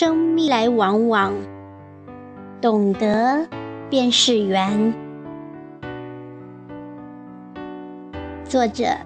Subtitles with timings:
[0.00, 1.34] 生命来往往，
[2.58, 3.46] 懂得
[3.90, 4.94] 便是缘。
[8.48, 8.96] 作者：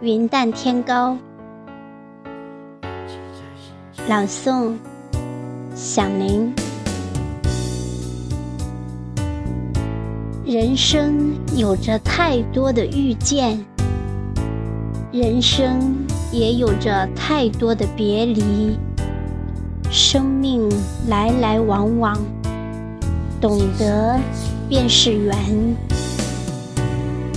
[0.00, 1.14] 云淡天高。
[4.08, 4.76] 朗诵：
[5.74, 6.54] 响铃。
[10.42, 13.62] 人生有着太多的遇见，
[15.12, 15.78] 人生
[16.32, 18.74] 也有着太多的别离。
[19.90, 20.68] 生命
[21.08, 22.14] 来来往往，
[23.40, 24.20] 懂得
[24.68, 25.34] 便是缘。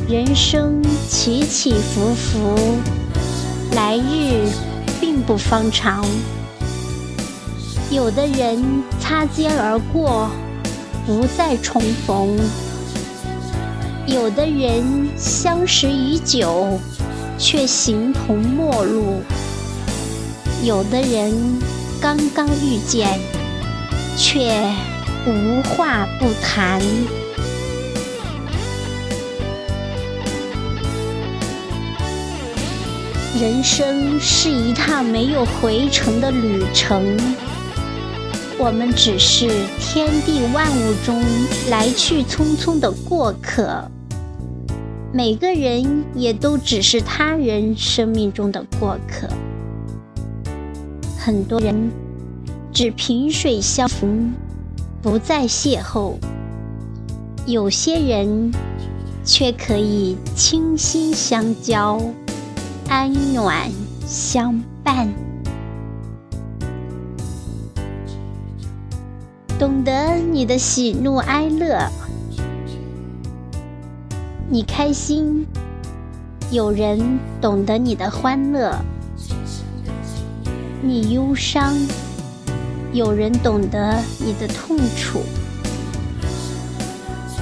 [0.10, 2.58] 人生起起伏伏，
[3.74, 4.50] 来日
[5.00, 6.06] 并不方长。
[7.90, 8.62] 有的人
[9.00, 10.30] 擦肩而过，
[11.08, 12.38] 不再重逢；
[14.06, 14.84] 有的人
[15.16, 16.78] 相识已久，
[17.38, 19.22] 却形同陌路；
[20.64, 21.34] 有的人。
[22.02, 23.20] 刚刚遇见，
[24.18, 24.60] 却
[25.28, 26.82] 无话不谈。
[33.40, 37.16] 人生是一趟没有回程的旅程，
[38.58, 39.48] 我们只是
[39.80, 41.24] 天地万物中
[41.70, 43.88] 来去匆匆的过客，
[45.14, 49.28] 每个人也都只是他人生命中的过客。
[51.24, 51.92] 很多人
[52.74, 54.34] 只萍水相逢，
[55.04, 56.16] 不再邂逅；
[57.46, 58.52] 有些人
[59.24, 62.02] 却可以倾心相交，
[62.90, 63.70] 安暖
[64.04, 65.14] 相伴。
[69.60, 71.88] 懂得你的喜怒哀乐，
[74.50, 75.46] 你开心，
[76.50, 78.76] 有人懂得你的欢乐。
[80.84, 81.78] 你忧伤，
[82.92, 85.22] 有人懂得你的痛楚。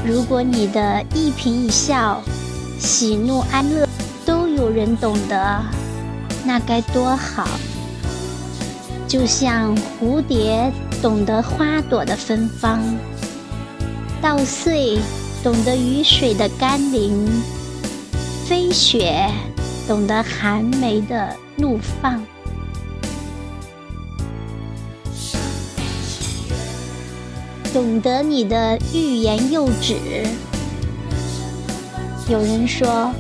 [0.06, 2.22] 如果你的一颦一笑、
[2.80, 3.88] 喜怒哀乐
[4.26, 5.64] 都有人懂得，
[6.44, 7.48] 那该多好！
[9.08, 10.70] 就像蝴蝶
[11.02, 12.82] 懂得花朵的芬芳，
[14.22, 15.00] 稻穗
[15.42, 17.26] 懂得雨水的甘霖，
[18.46, 19.32] 飞雪
[19.88, 22.22] 懂得寒梅的怒放。
[27.72, 29.96] 懂得你的欲言又止。
[32.28, 33.12] 有人说，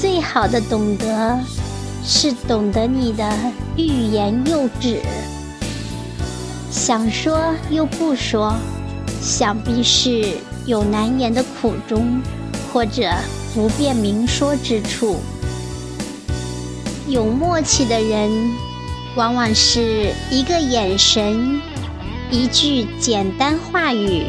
[0.00, 1.38] 最好的懂得
[2.04, 3.32] 是懂得你的
[3.76, 5.00] 欲言又止。
[6.68, 8.52] 想说又不说，
[9.22, 10.36] 想必是
[10.66, 12.20] 有难言的苦衷，
[12.72, 13.08] 或者
[13.54, 15.20] 不便明说之处。
[17.06, 18.30] 有默契的人，
[19.14, 21.60] 往往是一个眼神。
[22.30, 24.24] 一句简单话语，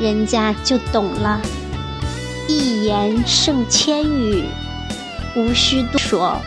[0.00, 1.40] 人家就懂了。
[2.48, 4.44] 一言胜千语，
[5.36, 6.40] 无需多说。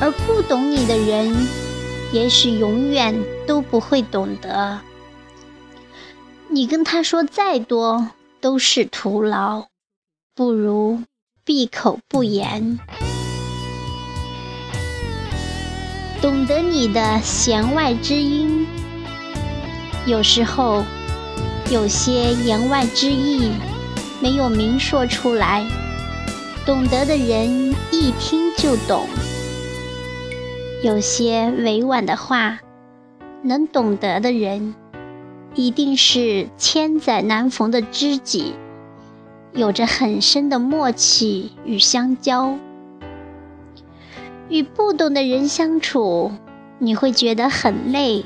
[0.00, 1.46] 而不懂你的人，
[2.12, 3.14] 也许永远
[3.46, 4.80] 都不会懂得。
[6.48, 8.10] 你跟他说再多
[8.40, 9.66] 都是徒劳，
[10.34, 11.02] 不如
[11.44, 12.80] 闭口不言。
[16.20, 18.66] 懂得你的弦外之音。
[20.06, 20.84] 有时候，
[21.70, 23.52] 有些言外之意
[24.20, 25.64] 没有明说出来，
[26.64, 29.06] 懂得的人一听就懂；
[30.82, 32.58] 有些委婉的话，
[33.42, 34.74] 能懂得的人
[35.54, 38.54] 一定是千载难逢的知己，
[39.52, 42.56] 有着很深的默契与相交。
[44.48, 46.32] 与不懂的人相处，
[46.78, 48.24] 你会觉得很累。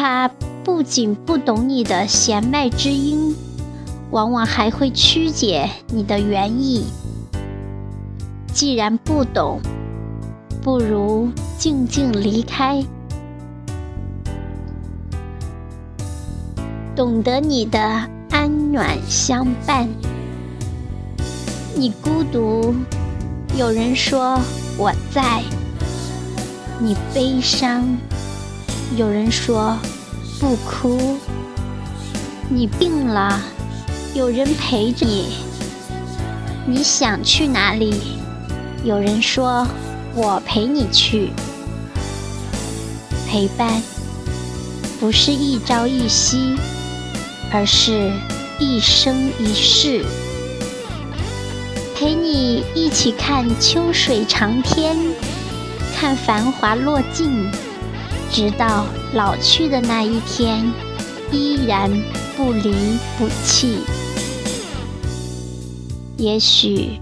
[0.00, 0.30] 他
[0.62, 3.34] 不仅不懂你的弦脉之音，
[4.12, 6.84] 往往还会曲解你的原意。
[8.52, 9.60] 既然不懂，
[10.62, 11.28] 不如
[11.58, 12.80] 静静离开。
[16.94, 17.80] 懂得你的
[18.30, 19.88] 安暖相伴，
[21.74, 22.72] 你孤独，
[23.56, 24.38] 有人说
[24.76, 25.42] 我在；
[26.78, 27.98] 你悲伤。
[28.96, 29.78] 有人说
[30.40, 31.18] 不哭，
[32.48, 33.40] 你病了，
[34.14, 35.26] 有人陪着你；
[36.66, 37.94] 你想去哪里，
[38.82, 39.66] 有人说
[40.14, 41.30] 我陪你去。
[43.28, 43.82] 陪伴
[44.98, 46.56] 不是一朝一夕，
[47.52, 48.10] 而是
[48.58, 50.04] 一生一世。
[51.94, 54.96] 陪你一起看秋水长天，
[55.94, 57.48] 看繁华落尽。
[58.30, 60.70] 直到老去的那一天，
[61.32, 61.90] 依然
[62.36, 62.72] 不离
[63.18, 63.78] 不弃。
[66.16, 67.00] 也许，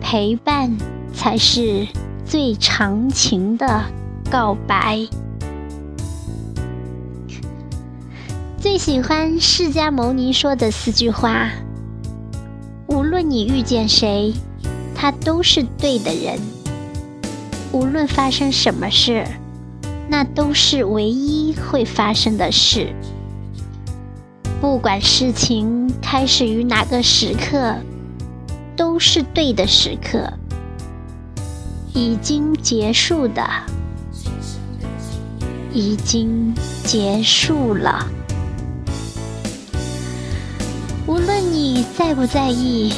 [0.00, 0.76] 陪伴
[1.14, 1.86] 才是
[2.26, 3.84] 最长情的
[4.30, 5.06] 告白。
[8.58, 11.50] 最喜欢释迦牟尼说的四句话：
[12.88, 14.34] 无论你遇见谁，
[14.94, 16.38] 他都是对的人；
[17.70, 19.24] 无论发生什么事，
[20.08, 22.94] 那都是唯一会发生的事。
[24.60, 27.76] 不管事情开始于哪个时刻，
[28.74, 30.32] 都是对的时刻；
[31.94, 33.46] 已经结束的，
[35.72, 36.52] 已经
[36.84, 38.04] 结束了。
[41.06, 42.92] 无论你在不在意，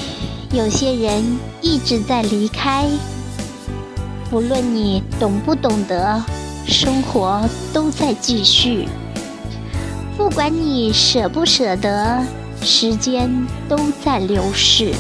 [0.53, 1.23] 有些人
[1.61, 2.87] 一直在离开；
[4.33, 6.23] 无论你懂不懂得，
[6.71, 8.89] 生活都在继续。
[10.17, 12.25] 不管你舍不舍得，
[12.63, 13.29] 时间
[13.69, 14.95] 都在流逝。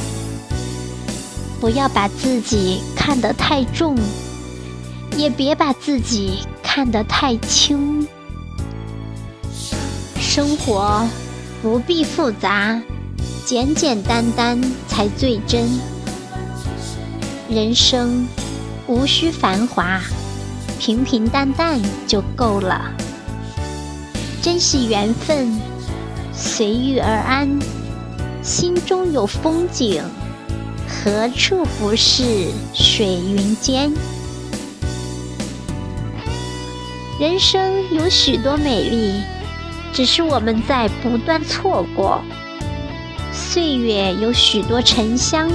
[1.60, 3.96] 不要把自己看得太重，
[5.16, 8.06] 也别把自己看得太轻。
[10.18, 11.06] 生活
[11.62, 12.80] 不必复杂。
[13.46, 15.68] 简简单单才最真，
[17.48, 18.26] 人生
[18.86, 20.00] 无需繁华，
[20.80, 22.90] 平平淡淡就够了。
[24.40, 25.60] 珍惜缘分，
[26.32, 27.58] 随遇而安，
[28.42, 30.02] 心中有风景，
[30.88, 33.92] 何处不是水云间？
[37.20, 39.20] 人生有许多美丽，
[39.92, 42.22] 只是我们在不断错过。
[43.30, 45.50] 岁月有许多沉香，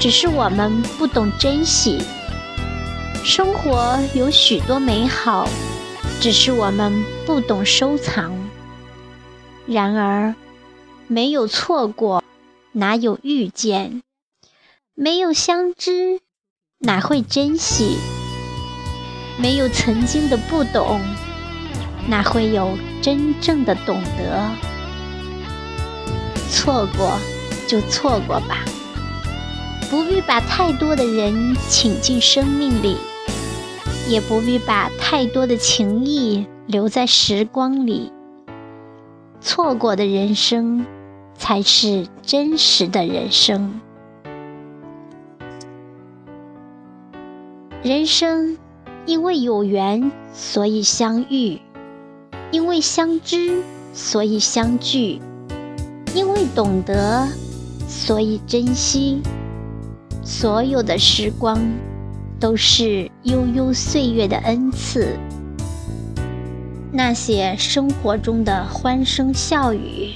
[0.00, 1.98] 只是我们不懂珍惜；
[3.24, 5.48] 生活有许多美好，
[6.20, 8.32] 只是我们不懂收藏。
[9.64, 10.34] 然而，
[11.06, 12.24] 没有错过，
[12.72, 14.02] 哪有遇见？
[14.94, 16.20] 没有相知，
[16.80, 17.96] 哪会珍惜？
[19.38, 21.00] 没有曾经的不懂，
[22.08, 24.50] 哪会有真正的懂得？
[26.50, 27.16] 错过
[27.68, 28.64] 就错过吧，
[29.88, 32.96] 不必把太多的人请进生命里，
[34.08, 38.12] 也不必把太多的情谊留在时光里。
[39.40, 40.86] 错过的人生，
[41.36, 43.80] 才是真实的人生。
[47.82, 48.56] 人生
[49.06, 51.58] 因为有缘，所以相遇；
[52.52, 53.62] 因为相知，
[53.92, 55.20] 所以相聚。
[56.14, 57.26] 因为懂得，
[57.88, 59.22] 所以珍惜。
[60.22, 61.58] 所有的时光，
[62.42, 65.16] 都是悠悠岁月的恩赐。
[66.90, 70.10] 那些生活中的欢声笑语，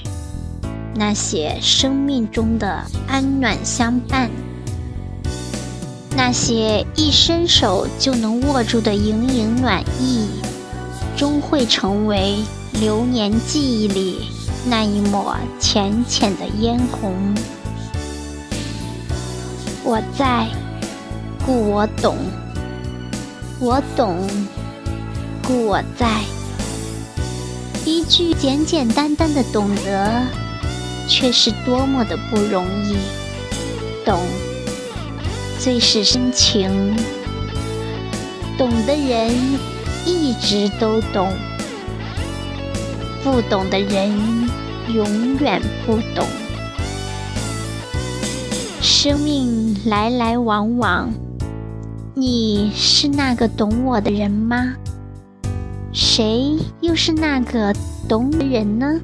[0.93, 4.29] 那些生命中的安暖相伴，
[6.17, 10.27] 那些一伸手就能握住的盈盈暖意，
[11.15, 12.39] 终会成为
[12.73, 14.17] 流年记忆里。
[14.69, 17.13] 那一抹浅浅的嫣红，
[19.85, 20.45] 我在，
[21.47, 22.13] 故我懂；
[23.61, 24.17] 我懂，
[25.47, 26.21] 故我在。
[27.85, 30.23] 一句简简单单的懂得，
[31.07, 32.97] 却是多么的不容易。
[34.03, 34.19] 懂，
[35.57, 36.93] 最是深情。
[38.57, 39.33] 懂的人，
[40.05, 41.31] 一直都懂。
[43.23, 44.11] 不懂的人
[44.93, 46.27] 永远不懂。
[48.81, 51.09] 生命来来往往，
[52.19, 54.73] 你是那个懂我的人吗？
[55.93, 57.71] 谁又是那个
[58.09, 58.99] 懂的人呢？